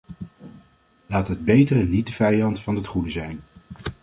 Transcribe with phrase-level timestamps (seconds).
[1.05, 3.39] Laat het betere niet de vijand van het goede zijn.